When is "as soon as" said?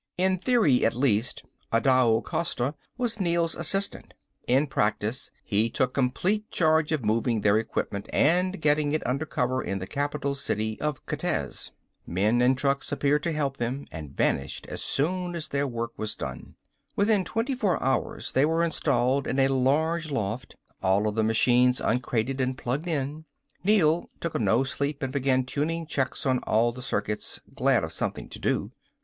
14.69-15.49